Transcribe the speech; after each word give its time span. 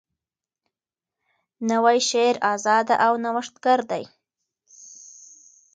نوی 1.69 1.97
شعر 2.09 2.35
آزاده 2.53 2.95
او 3.05 3.13
نوښتګر 3.23 3.79
دی. 3.91 4.03